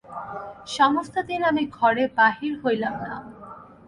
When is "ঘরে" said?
1.77-2.03